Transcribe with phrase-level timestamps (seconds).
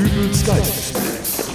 [0.00, 1.50] Dübels Geistesblitz.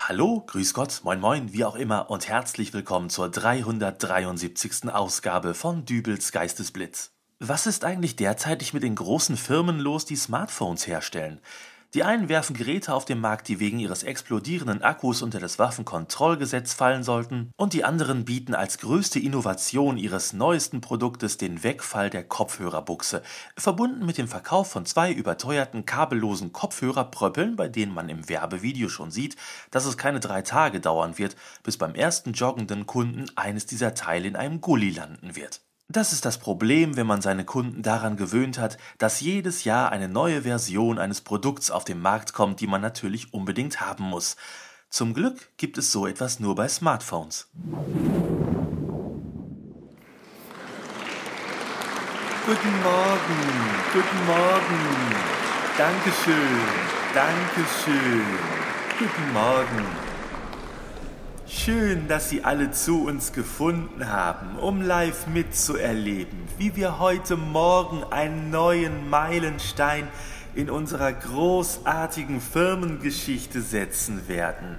[0.00, 4.88] Hallo, grüß Gott, moin moin, wie auch immer und herzlich willkommen zur 373.
[4.90, 7.10] Ausgabe von Dübels Geistesblitz.
[7.38, 11.42] Was ist eigentlich derzeitig mit den großen Firmen los, die Smartphones herstellen?
[11.92, 16.72] Die einen werfen Geräte auf den Markt, die wegen ihres explodierenden Akkus unter das Waffenkontrollgesetz
[16.72, 22.22] fallen sollten, und die anderen bieten als größte Innovation ihres neuesten Produktes den Wegfall der
[22.22, 23.22] Kopfhörerbuchse,
[23.56, 29.10] verbunden mit dem Verkauf von zwei überteuerten kabellosen Kopfhörerpröppeln, bei denen man im Werbevideo schon
[29.10, 29.34] sieht,
[29.72, 31.34] dass es keine drei Tage dauern wird,
[31.64, 35.60] bis beim ersten joggenden Kunden eines dieser Teile in einem Gully landen wird.
[35.92, 40.08] Das ist das Problem, wenn man seine Kunden daran gewöhnt hat, dass jedes Jahr eine
[40.08, 44.36] neue Version eines Produkts auf den Markt kommt, die man natürlich unbedingt haben muss.
[44.88, 47.48] Zum Glück gibt es so etwas nur bei Smartphones.
[52.46, 53.40] Guten Morgen,
[53.92, 55.14] guten Morgen.
[55.76, 56.60] Dankeschön,
[57.12, 58.22] Dankeschön.
[58.96, 60.09] Guten Morgen.
[61.64, 68.02] Schön, dass Sie alle zu uns gefunden haben, um live mitzuerleben, wie wir heute Morgen
[68.02, 70.08] einen neuen Meilenstein
[70.54, 74.78] in unserer großartigen Firmengeschichte setzen werden.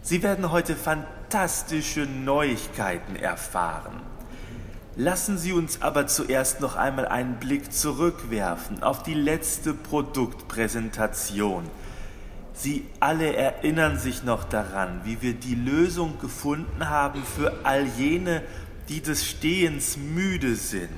[0.00, 4.00] Sie werden heute fantastische Neuigkeiten erfahren.
[4.96, 11.64] Lassen Sie uns aber zuerst noch einmal einen Blick zurückwerfen auf die letzte Produktpräsentation–
[12.58, 18.42] Sie alle erinnern sich noch daran, wie wir die Lösung gefunden haben für all jene,
[18.88, 20.88] die des Stehens müde sind,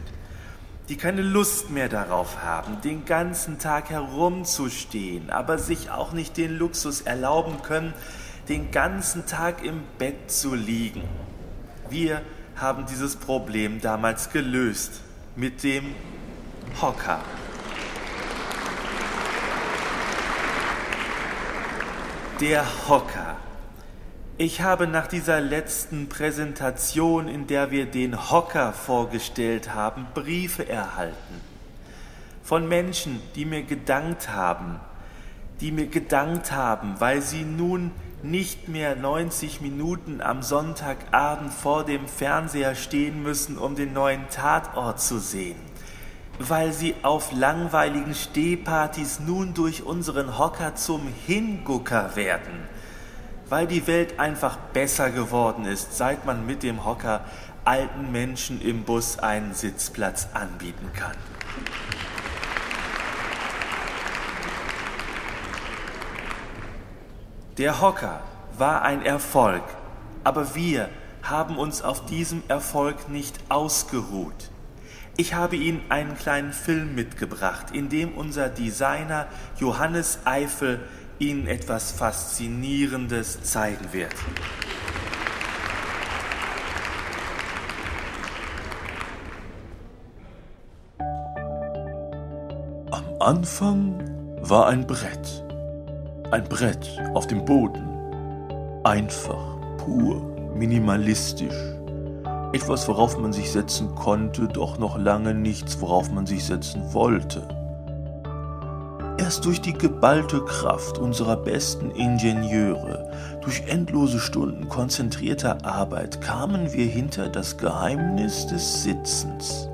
[0.89, 6.57] die keine Lust mehr darauf haben, den ganzen Tag herumzustehen, aber sich auch nicht den
[6.57, 7.93] Luxus erlauben können,
[8.49, 11.03] den ganzen Tag im Bett zu liegen.
[11.91, 12.23] Wir
[12.55, 15.01] haben dieses Problem damals gelöst
[15.35, 15.95] mit dem
[16.81, 17.21] Hocker.
[22.41, 23.35] Der Hocker.
[24.37, 31.41] Ich habe nach dieser letzten Präsentation, in der wir den Hocker vorgestellt haben, Briefe erhalten.
[32.45, 34.79] Von Menschen, die mir gedankt haben,
[35.61, 37.91] die mir gedankt haben, weil sie nun
[38.23, 45.01] nicht mehr 90 Minuten am Sonntagabend vor dem Fernseher stehen müssen, um den neuen Tatort
[45.01, 45.68] zu sehen
[46.39, 52.69] weil sie auf langweiligen Stehpartys nun durch unseren Hocker zum Hingucker werden,
[53.49, 57.25] weil die Welt einfach besser geworden ist, seit man mit dem Hocker
[57.65, 61.17] alten Menschen im Bus einen Sitzplatz anbieten kann.
[67.59, 68.21] Der Hocker
[68.57, 69.65] war ein Erfolg,
[70.23, 70.89] aber wir
[71.25, 74.51] haben uns auf diesem Erfolg nicht ausgeruht.
[75.21, 79.27] Ich habe Ihnen einen kleinen Film mitgebracht, in dem unser Designer
[79.59, 80.79] Johannes Eifel
[81.19, 84.15] Ihnen etwas Faszinierendes zeigen wird.
[92.93, 94.01] Am Anfang
[94.41, 95.45] war ein Brett.
[96.31, 97.83] Ein Brett auf dem Boden.
[98.85, 101.78] Einfach, pur, minimalistisch
[102.53, 107.47] etwas, worauf man sich setzen konnte, doch noch lange nichts, worauf man sich setzen wollte.
[109.19, 113.11] Erst durch die geballte Kraft unserer besten Ingenieure,
[113.43, 119.69] durch endlose Stunden konzentrierter Arbeit kamen wir hinter das Geheimnis des Sitzens.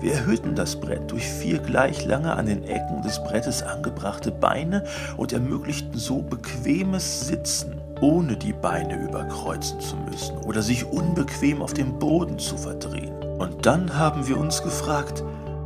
[0.00, 4.84] Wir erhöhten das Brett durch vier gleich lange an den Ecken des Brettes angebrachte Beine
[5.16, 11.72] und ermöglichten so bequemes Sitzen ohne die Beine überkreuzen zu müssen oder sich unbequem auf
[11.72, 13.14] dem Boden zu verdrehen.
[13.38, 15.24] Und dann haben wir uns gefragt,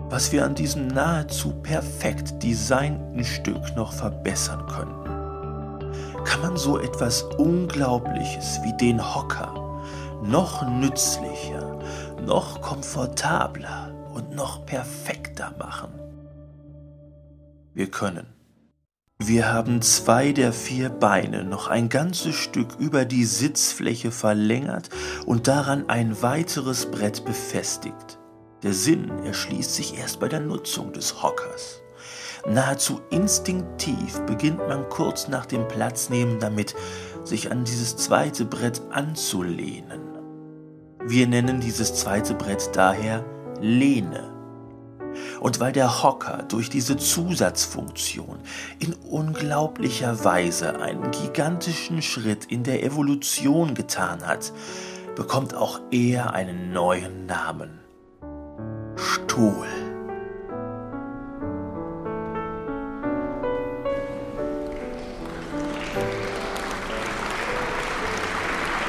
[0.08, 6.24] was wir an diesem nahezu perfekt designten Stück noch verbessern könnten.
[6.24, 9.82] Kann man so etwas Unglaubliches wie den Hocker
[10.22, 11.76] noch nützlicher,
[12.24, 15.90] noch komfortabler und noch perfekter machen?
[17.74, 18.37] Wir können.
[19.20, 24.90] Wir haben zwei der vier Beine noch ein ganzes Stück über die Sitzfläche verlängert
[25.26, 28.16] und daran ein weiteres Brett befestigt.
[28.62, 31.82] Der Sinn erschließt sich erst bei der Nutzung des Hockers.
[32.48, 36.76] Nahezu instinktiv beginnt man kurz nach dem Platznehmen damit,
[37.24, 40.00] sich an dieses zweite Brett anzulehnen.
[41.04, 43.24] Wir nennen dieses zweite Brett daher
[43.60, 44.37] Lehne
[45.40, 48.38] und weil der Hocker durch diese Zusatzfunktion
[48.78, 54.52] in unglaublicher Weise einen gigantischen Schritt in der Evolution getan hat,
[55.16, 57.80] bekommt auch er einen neuen Namen.
[58.96, 59.66] Stuhl.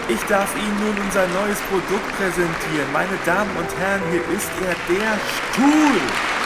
[0.09, 2.91] Ich darf Ihnen nun unser neues Produkt präsentieren.
[2.91, 5.19] Meine Damen und Herren, hier ist er, der
[5.53, 6.38] Stuhl.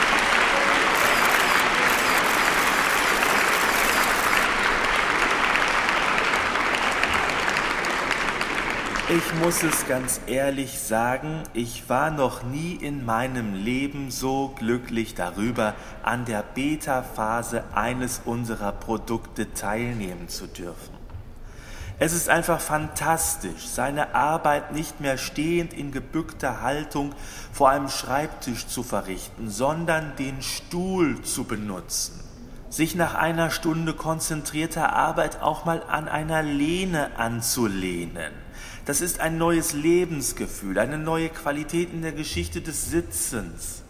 [9.16, 15.14] Ich muss es ganz ehrlich sagen, ich war noch nie in meinem Leben so glücklich
[15.14, 20.94] darüber, an der Beta-Phase eines unserer Produkte teilnehmen zu dürfen.
[22.00, 27.14] Es ist einfach fantastisch, seine Arbeit nicht mehr stehend in gebückter Haltung
[27.52, 32.24] vor einem Schreibtisch zu verrichten, sondern den Stuhl zu benutzen
[32.74, 38.32] sich nach einer Stunde konzentrierter Arbeit auch mal an einer Lehne anzulehnen.
[38.84, 43.82] Das ist ein neues Lebensgefühl, eine neue Qualität in der Geschichte des Sitzens.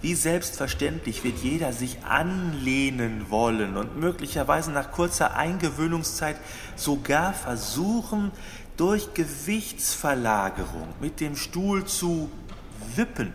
[0.00, 6.36] Wie selbstverständlich wird jeder sich anlehnen wollen und möglicherweise nach kurzer Eingewöhnungszeit
[6.76, 8.30] sogar versuchen,
[8.76, 12.30] durch Gewichtsverlagerung mit dem Stuhl zu
[12.94, 13.32] wippen.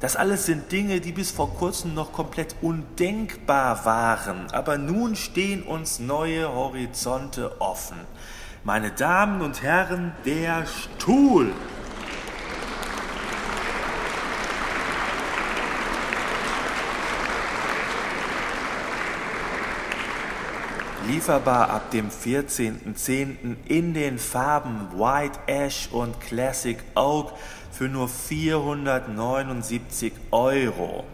[0.00, 5.62] Das alles sind Dinge, die bis vor kurzem noch komplett undenkbar waren, aber nun stehen
[5.62, 7.98] uns neue Horizonte offen.
[8.64, 11.52] Meine Damen und Herren, der Stuhl.
[21.06, 23.56] Lieferbar ab dem 14.10.
[23.66, 27.34] in den Farben White Ash und Classic Oak
[27.70, 31.04] für nur 479 Euro.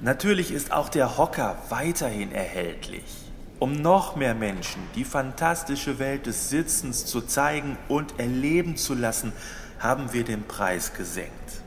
[0.00, 3.31] Natürlich ist auch der Hocker weiterhin erhältlich
[3.62, 9.32] um noch mehr Menschen die fantastische Welt des Sitzens zu zeigen und erleben zu lassen,
[9.78, 11.62] haben wir den Preis gesenkt.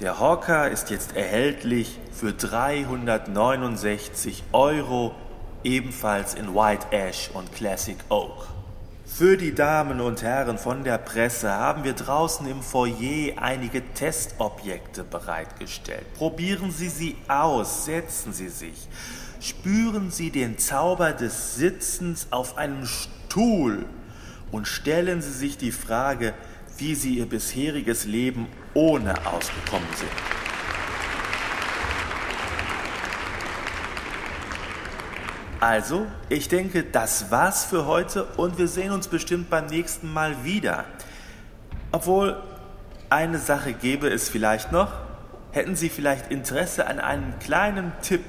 [0.00, 5.14] Der Hocker ist jetzt erhältlich für 369 Euro,
[5.64, 8.53] ebenfalls in White Ash und Classic Oak.
[9.06, 15.04] Für die Damen und Herren von der Presse haben wir draußen im Foyer einige Testobjekte
[15.04, 16.12] bereitgestellt.
[16.14, 18.88] Probieren Sie sie aus, setzen Sie sich
[19.44, 23.84] spüren Sie den Zauber des Sitzens auf einem Stuhl
[24.50, 26.32] und stellen Sie sich die Frage,
[26.78, 30.43] wie Sie Ihr bisheriges Leben ohne ausgekommen sind.
[35.64, 40.44] Also, ich denke, das war's für heute und wir sehen uns bestimmt beim nächsten Mal
[40.44, 40.84] wieder.
[41.90, 42.36] Obwohl,
[43.08, 44.92] eine Sache gäbe es vielleicht noch.
[45.52, 48.24] Hätten Sie vielleicht Interesse an einem kleinen Tipp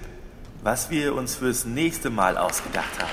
[0.66, 3.12] was wir uns fürs nächste Mal ausgedacht haben.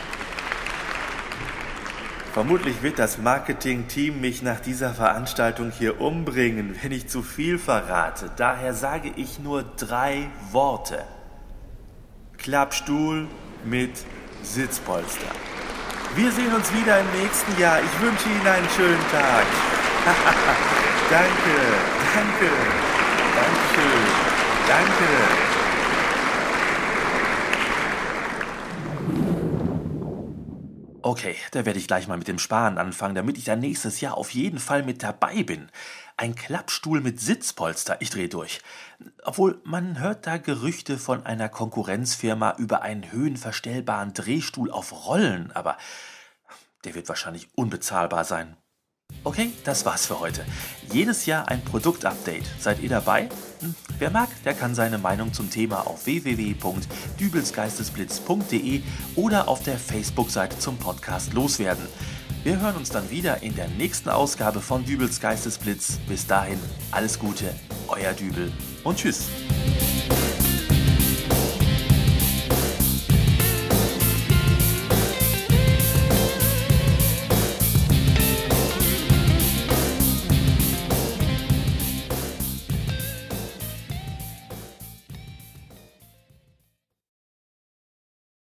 [2.32, 8.30] Vermutlich wird das Marketing-Team mich nach dieser Veranstaltung hier umbringen, wenn ich zu viel verrate.
[8.38, 11.04] Daher sage ich nur drei Worte.
[12.38, 13.28] Klappstuhl
[13.64, 13.92] mit
[14.42, 15.30] Sitzpolster.
[16.14, 17.78] Wir sehen uns wieder im nächsten Jahr.
[17.80, 19.46] Ich wünsche Ihnen einen schönen Tag.
[21.10, 21.56] danke,
[22.14, 22.50] danke,
[23.34, 24.04] Dankeschön,
[24.68, 25.52] danke.
[31.04, 34.16] Okay, da werde ich gleich mal mit dem Sparen anfangen, damit ich dann nächstes Jahr
[34.16, 35.68] auf jeden Fall mit dabei bin.
[36.16, 38.60] Ein Klappstuhl mit Sitzpolster, ich drehe durch.
[39.24, 45.76] Obwohl, man hört da Gerüchte von einer Konkurrenzfirma über einen höhenverstellbaren Drehstuhl auf Rollen, aber
[46.84, 48.56] der wird wahrscheinlich unbezahlbar sein.
[49.24, 50.44] Okay, das war's für heute.
[50.90, 52.42] Jedes Jahr ein Produktupdate.
[52.58, 53.28] Seid ihr dabei?
[53.60, 58.82] Hm, wer mag, der kann seine Meinung zum Thema auf www.dübelsgeistesblitz.de
[59.14, 61.86] oder auf der Facebook-Seite zum Podcast loswerden.
[62.44, 65.99] Wir hören uns dann wieder in der nächsten Ausgabe von Dübels Geistesblitz.
[66.08, 66.58] Bis dahin,
[66.91, 67.55] alles Gute,
[67.87, 68.51] euer Dübel
[68.82, 69.29] und tschüss.